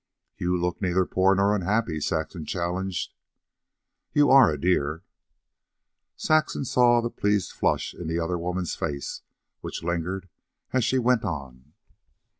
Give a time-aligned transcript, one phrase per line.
[0.35, 3.13] "You look neither poor nor unhappy," Saxon challenged.
[4.13, 5.03] "You ARE a dear."
[6.15, 9.21] Saxon saw the pleased flush in the other's face,
[9.59, 10.27] which lingered
[10.73, 11.73] as she went on.